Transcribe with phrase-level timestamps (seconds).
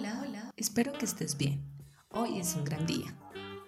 [0.00, 0.54] Hola, hola.
[0.56, 1.60] Espero que estés bien.
[2.14, 3.14] Hoy es un gran día.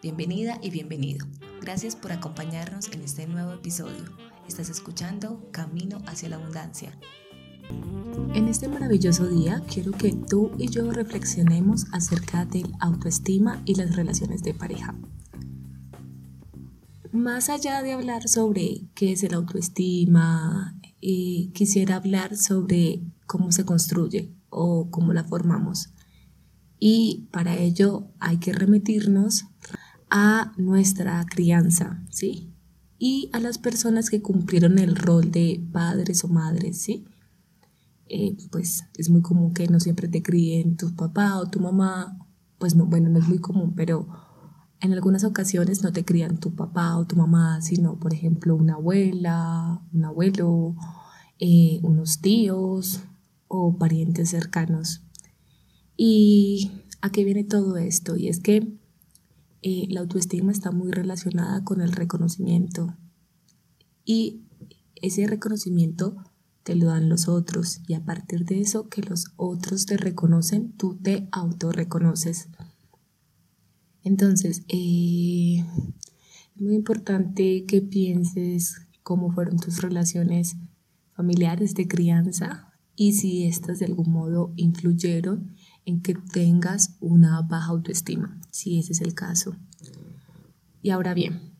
[0.02, 1.26] Bienvenida y bienvenido.
[1.60, 4.02] Gracias por acompañarnos en este nuevo episodio.
[4.48, 6.98] Estás escuchando Camino hacia la Abundancia.
[8.32, 13.94] En este maravilloso día quiero que tú y yo reflexionemos acerca del autoestima y las
[13.94, 14.94] relaciones de pareja.
[17.12, 23.66] Más allá de hablar sobre qué es el autoestima, eh, quisiera hablar sobre cómo se
[23.66, 25.92] construye o cómo la formamos.
[26.84, 29.44] Y para ello hay que remitirnos
[30.10, 32.52] a nuestra crianza, ¿sí?
[32.98, 37.04] Y a las personas que cumplieron el rol de padres o madres, ¿sí?
[38.08, 42.18] Eh, pues es muy común que no siempre te críen tu papá o tu mamá,
[42.58, 44.08] pues no, bueno, no es muy común, pero
[44.80, 48.74] en algunas ocasiones no te crían tu papá o tu mamá, sino, por ejemplo, una
[48.74, 50.74] abuela, un abuelo,
[51.38, 53.02] eh, unos tíos
[53.46, 55.04] o parientes cercanos.
[55.96, 58.16] ¿Y a qué viene todo esto?
[58.16, 58.78] Y es que
[59.62, 62.96] eh, la autoestima está muy relacionada con el reconocimiento.
[64.04, 64.42] Y
[64.96, 66.16] ese reconocimiento
[66.62, 67.80] te lo dan los otros.
[67.86, 72.48] Y a partir de eso que los otros te reconocen, tú te autorreconoces.
[74.04, 75.64] Entonces, eh,
[76.56, 80.56] es muy importante que pienses cómo fueron tus relaciones
[81.14, 87.70] familiares de crianza y si estas de algún modo influyeron en que tengas una baja
[87.70, 89.56] autoestima, si ese es el caso.
[90.82, 91.54] Y ahora bien,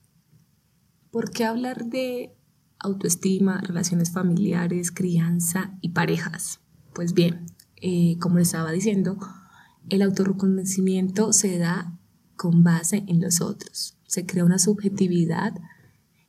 [1.10, 2.34] ¿por qué hablar de
[2.78, 6.60] autoestima, relaciones familiares, crianza y parejas?
[6.94, 9.18] Pues bien, eh, como les estaba diciendo,
[9.88, 11.98] el autorreconocimiento se da
[12.36, 13.96] con base en los otros.
[14.06, 15.54] Se crea una subjetividad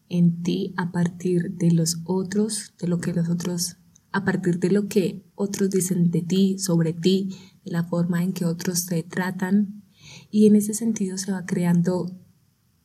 [0.09, 3.77] en ti a partir de los otros, de lo que los otros,
[4.11, 8.45] a partir de lo que otros dicen de ti, sobre ti, la forma en que
[8.45, 9.83] otros te tratan.
[10.29, 12.11] Y en ese sentido se va creando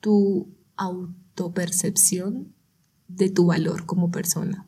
[0.01, 2.55] tu autopercepción
[3.09, 4.67] de tu valor como persona.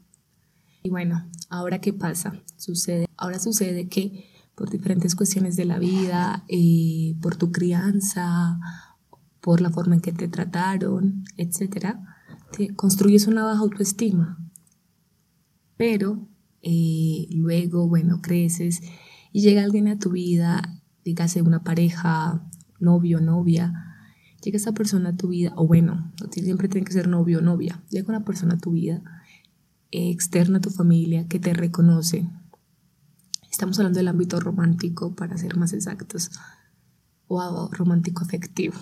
[0.83, 2.43] Y bueno, ahora qué pasa?
[2.57, 8.59] Sucede, ahora sucede que por diferentes cuestiones de la vida, eh, por tu crianza,
[9.41, 11.97] por la forma en que te trataron, etc.,
[12.53, 14.39] te construyes una baja autoestima.
[15.77, 16.29] Pero
[16.63, 18.83] eh, luego, bueno, creces
[19.33, 22.49] y llega alguien a tu vida, dígase una pareja,
[22.79, 23.73] novio, novia,
[24.43, 27.43] llega esa persona a tu vida, o bueno, no siempre tiene que ser novio o
[27.43, 29.03] novia, llega una persona a tu vida,
[29.91, 32.29] externa a tu familia, que te reconoce,
[33.51, 36.31] Estamos hablando del ámbito romántico, para ser más exactos,
[37.27, 38.77] o romántico afectivo.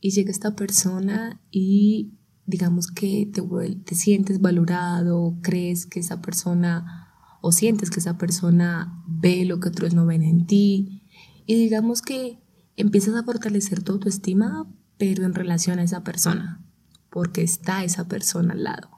[0.00, 2.14] Y llega esta persona y
[2.46, 3.42] digamos que te,
[3.84, 7.03] te sientes valorado, crees que esa persona
[7.46, 11.02] o sientes que esa persona ve lo que otros no ven en ti
[11.44, 12.40] y digamos que
[12.74, 14.66] empiezas a fortalecer tu autoestima,
[14.96, 16.64] pero en relación a esa persona,
[17.10, 18.88] porque está esa persona al lado.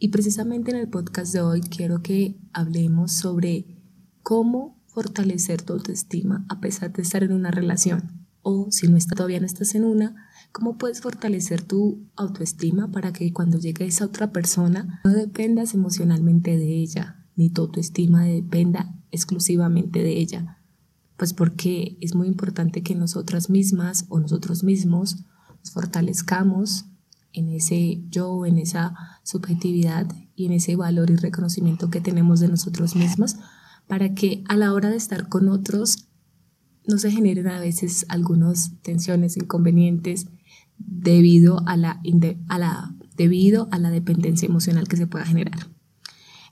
[0.00, 3.80] Y precisamente en el podcast de hoy quiero que hablemos sobre
[4.24, 8.26] cómo fortalecer tu autoestima a pesar de estar en una relación.
[8.42, 13.12] O si no está, todavía no estás en una, cómo puedes fortalecer tu autoestima para
[13.12, 18.94] que cuando llegue esa otra persona no dependas emocionalmente de ella, ni tu autoestima dependa
[19.10, 20.58] exclusivamente de ella.
[21.16, 25.24] Pues porque es muy importante que nosotras mismas o nosotros mismos
[25.72, 26.86] fortalezcamos
[27.32, 32.48] en ese yo, en esa subjetividad y en ese valor y reconocimiento que tenemos de
[32.48, 33.36] nosotros mismos
[33.86, 36.08] para que a la hora de estar con otros
[36.86, 40.26] no se generen a veces algunas tensiones, inconvenientes
[40.78, 42.00] debido a la,
[42.48, 45.73] a la, debido a la dependencia emocional que se pueda generar.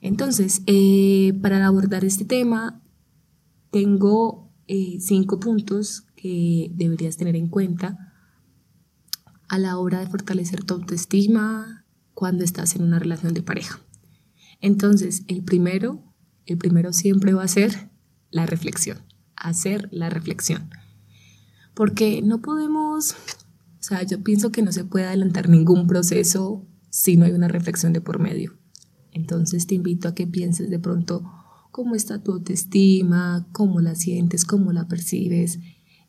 [0.03, 2.83] Entonces, eh, para abordar este tema,
[3.71, 8.13] tengo eh, cinco puntos que deberías tener en cuenta
[9.47, 13.79] a la hora de fortalecer tu autoestima cuando estás en una relación de pareja.
[14.61, 16.13] Entonces, el primero
[16.45, 17.89] el primero siempre va a ser
[18.29, 18.99] la reflexión,
[19.35, 20.69] hacer la reflexión.
[21.73, 27.17] Porque no podemos, o sea, yo pienso que no se puede adelantar ningún proceso si
[27.17, 28.57] no hay una reflexión de por medio.
[29.13, 31.23] Entonces te invito a que pienses de pronto
[31.71, 35.59] cómo está tu autoestima, cómo la sientes, cómo la percibes.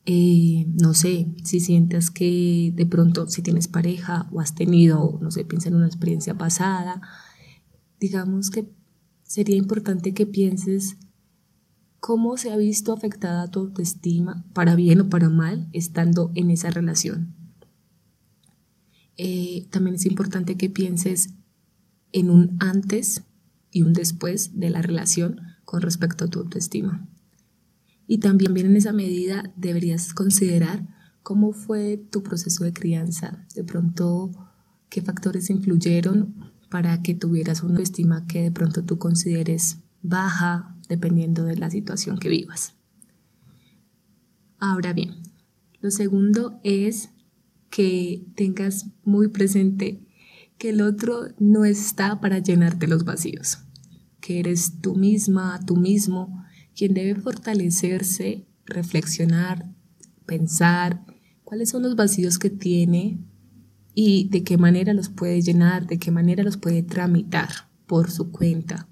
[0.06, 5.30] Eh, no sé, si sientes que de pronto si tienes pareja o has tenido, no
[5.30, 7.00] sé, piensa en una experiencia pasada,
[8.00, 8.70] digamos que
[9.22, 10.96] sería importante que pienses
[12.00, 16.70] cómo se ha visto afectada tu autoestima, para bien o para mal, estando en esa
[16.70, 17.34] relación.
[19.16, 21.30] Eh, también es importante que pienses
[22.14, 23.24] en un antes
[23.72, 27.06] y un después de la relación con respecto a tu autoestima.
[28.06, 30.86] Y también en esa medida deberías considerar
[31.24, 33.44] cómo fue tu proceso de crianza.
[33.56, 34.30] De pronto,
[34.90, 41.44] qué factores influyeron para que tuvieras una estima que de pronto tú consideres baja dependiendo
[41.44, 42.74] de la situación que vivas.
[44.58, 45.14] Ahora bien,
[45.80, 47.10] lo segundo es
[47.70, 50.06] que tengas muy presente
[50.58, 53.58] que el otro no está para llenarte los vacíos,
[54.20, 59.70] que eres tú misma, tú mismo, quien debe fortalecerse, reflexionar,
[60.26, 61.04] pensar
[61.44, 63.18] cuáles son los vacíos que tiene
[63.94, 67.48] y de qué manera los puede llenar, de qué manera los puede tramitar
[67.86, 68.88] por su cuenta.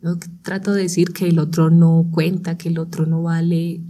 [0.00, 3.82] No trato de decir que el otro no cuenta, que el otro no vale,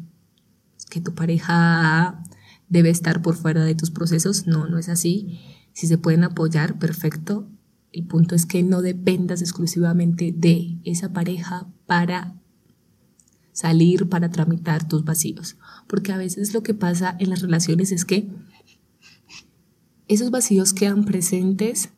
[0.89, 2.23] que tu pareja
[2.69, 4.47] debe estar por fuera de tus procesos.
[4.47, 5.39] No, no es así.
[5.77, 7.47] Si se pueden apoyar, perfecto.
[7.93, 12.35] El punto es que no dependas exclusivamente de esa pareja para
[13.53, 15.59] salir, para tramitar tus vacíos.
[15.87, 18.27] Porque a veces lo que pasa en las relaciones es que
[20.09, 21.91] esos vacíos quedan presentes,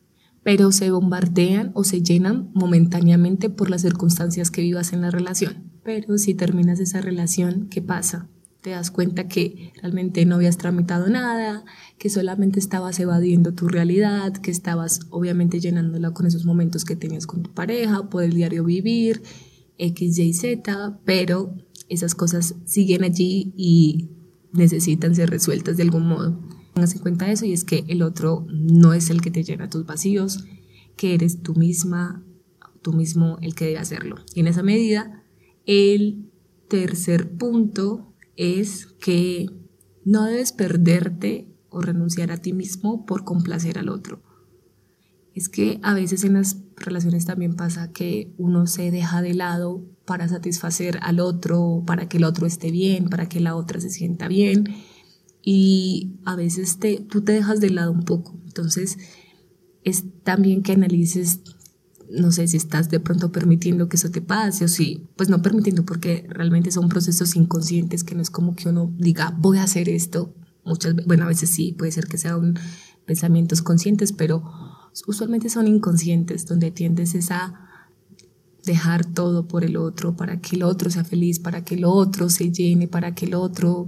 [0.43, 5.71] pero se bombardean o se llenan momentáneamente por las circunstancias que vivas en la relación.
[5.85, 8.27] Pero si terminas esa relación, ¿qué pasa?
[8.61, 11.63] Te das cuenta que realmente no habías tramitado nada,
[11.97, 17.25] que solamente estabas evadiendo tu realidad, que estabas obviamente llenándola con esos momentos que tenías
[17.25, 19.21] con tu pareja, por el diario vivir,
[19.77, 21.55] X, Y, Z, pero
[21.87, 24.09] esas cosas siguen allí y
[24.51, 26.39] necesitan ser resueltas de algún modo.
[26.73, 29.69] Tengas en cuenta eso y es que el otro no es el que te llena
[29.69, 30.45] tus vacíos,
[30.97, 32.23] que eres tú misma,
[32.81, 34.17] tú mismo el que debe hacerlo.
[34.35, 35.23] Y en esa medida,
[35.65, 36.29] el
[36.67, 38.08] tercer punto
[38.39, 39.49] es que
[40.05, 44.23] no debes perderte o renunciar a ti mismo por complacer al otro.
[45.35, 49.85] Es que a veces en las relaciones también pasa que uno se deja de lado
[50.05, 53.89] para satisfacer al otro, para que el otro esté bien, para que la otra se
[53.89, 54.63] sienta bien
[55.41, 58.39] y a veces te, tú te dejas de lado un poco.
[58.45, 58.97] Entonces,
[59.83, 61.41] es también que analices,
[62.11, 65.41] no sé si estás de pronto permitiendo que eso te pase o si, pues no
[65.41, 69.63] permitiendo porque realmente son procesos inconscientes que no es como que uno diga, voy a
[69.63, 70.33] hacer esto.
[70.65, 72.57] Muchas bueno, a veces sí, puede ser que sean
[73.05, 74.43] pensamientos conscientes, pero
[75.07, 77.67] usualmente son inconscientes, donde tiendes a
[78.65, 82.29] dejar todo por el otro, para que el otro sea feliz, para que el otro
[82.29, 83.87] se llene, para que el otro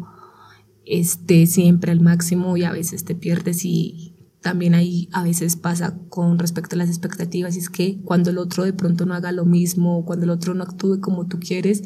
[0.85, 5.99] esté siempre al máximo y a veces te pierdes y también ahí a veces pasa
[6.09, 9.31] con respecto a las expectativas y es que cuando el otro de pronto no haga
[9.31, 11.83] lo mismo, cuando el otro no actúe como tú quieres,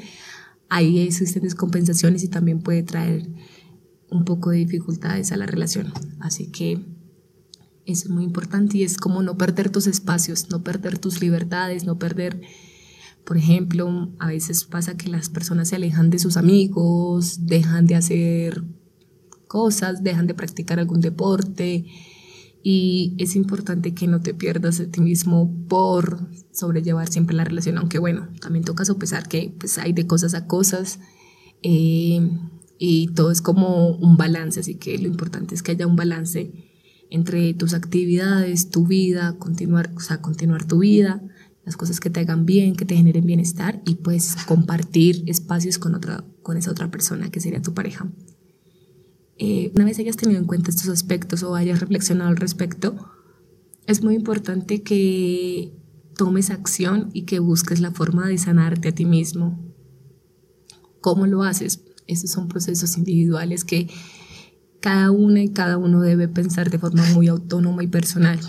[0.69, 3.27] ahí existen descompensaciones y también puede traer
[4.09, 5.91] un poco de dificultades a la relación.
[6.21, 6.85] Así que
[7.85, 11.99] es muy importante y es como no perder tus espacios, no perder tus libertades, no
[11.99, 12.41] perder,
[13.25, 17.95] por ejemplo, a veces pasa que las personas se alejan de sus amigos, dejan de
[17.95, 18.63] hacer
[19.49, 21.85] cosas, dejan de practicar algún deporte
[22.67, 27.77] y es importante que no te pierdas de ti mismo por sobrellevar siempre la relación,
[27.77, 30.99] aunque bueno, también toca sopesar que pues hay de cosas a cosas
[31.61, 32.27] eh,
[32.79, 36.51] y todo es como un balance, así que lo importante es que haya un balance
[37.11, 41.21] entre tus actividades, tu vida, continuar, o sea, continuar tu vida,
[41.65, 45.93] las cosas que te hagan bien, que te generen bienestar y pues compartir espacios con
[45.93, 48.09] otra con esa otra persona que sería tu pareja.
[49.37, 52.95] Eh, una vez hayas tenido en cuenta estos aspectos o hayas reflexionado al respecto,
[53.87, 55.73] es muy importante que
[56.17, 59.59] tomes acción y que busques la forma de sanarte a ti mismo.
[61.01, 61.83] ¿Cómo lo haces?
[62.07, 63.89] Esos son procesos individuales que
[64.79, 68.39] cada una y cada uno debe pensar de forma muy autónoma y personal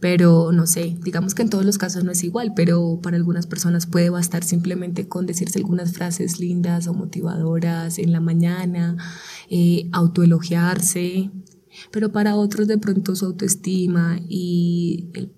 [0.00, 3.46] pero no sé, digamos que en todos los casos no es igual, pero para algunas
[3.46, 8.96] personas puede bastar simplemente con decirse algunas frases lindas o motivadoras en la mañana,
[9.50, 11.30] eh, autoelogiarse,
[11.90, 15.32] pero para otros de pronto su autoestima y el,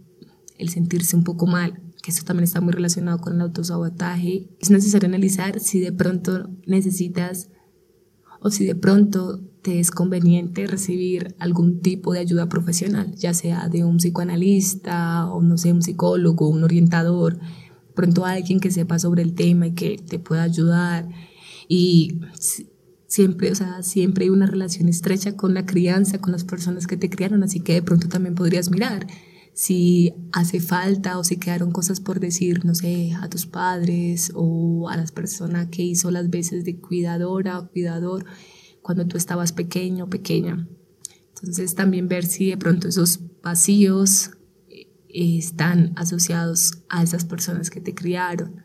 [0.58, 4.70] el sentirse un poco mal, que eso también está muy relacionado con el autosabotaje, es
[4.70, 7.48] necesario analizar si de pronto necesitas
[8.40, 13.68] o si de pronto te es conveniente recibir algún tipo de ayuda profesional, ya sea
[13.68, 17.38] de un psicoanalista o no sé, un psicólogo, un orientador,
[17.94, 21.08] pronto alguien que sepa sobre el tema y que te pueda ayudar.
[21.68, 22.20] Y
[23.06, 26.96] siempre, o sea, siempre hay una relación estrecha con la crianza, con las personas que
[26.96, 29.06] te criaron, así que de pronto también podrías mirar
[29.54, 34.88] si hace falta o si quedaron cosas por decir, no sé, a tus padres o
[34.88, 38.24] a las personas que hizo las veces de cuidadora o cuidador
[38.82, 40.68] cuando tú estabas pequeño pequeña.
[41.36, 44.30] Entonces también ver si de pronto esos vacíos
[44.68, 48.62] eh, están asociados a esas personas que te criaron.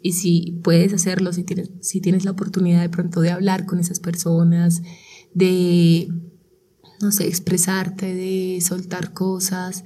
[0.00, 3.80] Y si puedes hacerlo, si tienes, si tienes la oportunidad de pronto de hablar con
[3.80, 4.82] esas personas,
[5.34, 6.08] de,
[7.00, 9.82] no sé, expresarte, de soltar cosas,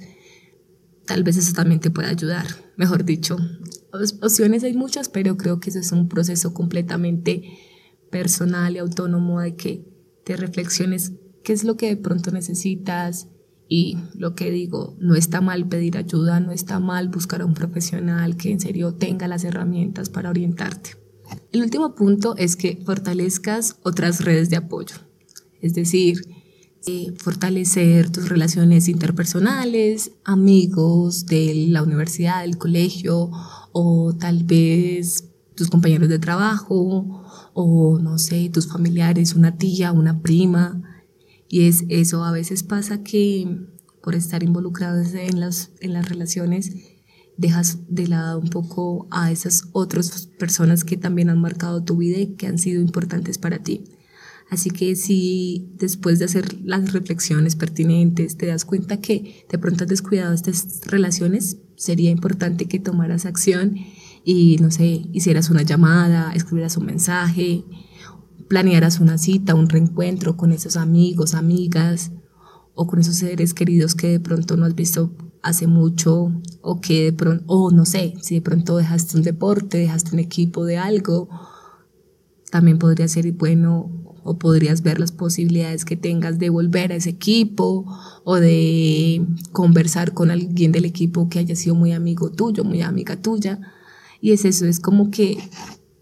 [1.07, 2.45] tal vez eso también te pueda ayudar.
[2.77, 3.37] Mejor dicho,
[4.21, 7.43] opciones hay muchas, pero creo que eso es un proceso completamente
[8.13, 9.83] personal y autónomo de que
[10.23, 13.27] te reflexiones qué es lo que de pronto necesitas
[13.67, 17.55] y lo que digo, no está mal pedir ayuda, no está mal buscar a un
[17.55, 20.91] profesional que en serio tenga las herramientas para orientarte.
[21.51, 24.95] El último punto es que fortalezcas otras redes de apoyo,
[25.59, 26.21] es decir,
[26.85, 33.31] eh, fortalecer tus relaciones interpersonales, amigos de la universidad, del colegio
[33.71, 40.21] o tal vez tus compañeros de trabajo o no sé, tus familiares, una tía, una
[40.21, 40.81] prima.
[41.47, 43.67] Y es eso, a veces pasa que
[44.01, 46.71] por estar involucrados en las, en las relaciones,
[47.37, 52.19] dejas de lado un poco a esas otras personas que también han marcado tu vida
[52.19, 53.85] y que han sido importantes para ti.
[54.49, 59.85] Así que si después de hacer las reflexiones pertinentes te das cuenta que de pronto
[59.85, 63.77] has descuidado estas relaciones, sería importante que tomaras acción
[64.23, 67.63] y, no sé, hicieras una llamada, escribieras un mensaje,
[68.47, 72.11] planearas una cita, un reencuentro con esos amigos, amigas
[72.73, 75.11] o con esos seres queridos que de pronto no has visto
[75.41, 79.79] hace mucho o que de pronto, o no sé, si de pronto dejaste un deporte,
[79.79, 81.27] dejaste un equipo de algo,
[82.49, 83.91] también podría ser bueno
[84.23, 87.85] o podrías ver las posibilidades que tengas de volver a ese equipo
[88.23, 93.21] o de conversar con alguien del equipo que haya sido muy amigo tuyo, muy amiga
[93.21, 93.59] tuya
[94.23, 95.37] y es eso, es como que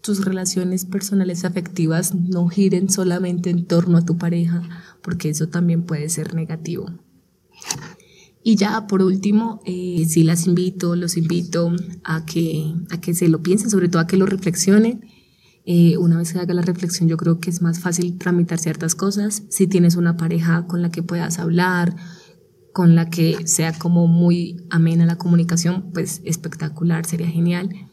[0.00, 4.62] tus relaciones personales afectivas no giren solamente en torno a tu pareja,
[5.02, 6.86] porque eso también puede ser negativo.
[8.44, 11.74] Y ya por último, eh, sí las invito, los invito
[12.04, 15.04] a que, a que se lo piensen, sobre todo a que lo reflexionen.
[15.66, 18.94] Eh, una vez que haga la reflexión, yo creo que es más fácil tramitar ciertas
[18.94, 19.42] cosas.
[19.48, 21.96] Si tienes una pareja con la que puedas hablar,
[22.72, 27.90] con la que sea como muy amena la comunicación, pues espectacular, sería genial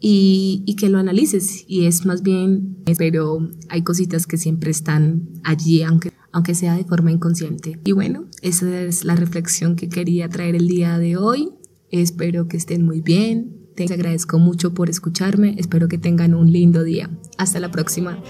[0.00, 1.64] y, y, que lo analices.
[1.68, 6.84] Y es más bien, pero hay cositas que siempre están allí, aunque, aunque sea de
[6.84, 7.78] forma inconsciente.
[7.84, 11.50] Y bueno, esa es la reflexión que quería traer el día de hoy.
[11.90, 13.56] Espero que estén muy bien.
[13.76, 15.54] Te agradezco mucho por escucharme.
[15.58, 17.10] Espero que tengan un lindo día.
[17.38, 18.22] Hasta la próxima.